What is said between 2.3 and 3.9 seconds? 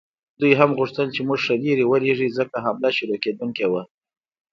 ځکه حمله شروع کېدونکې وه.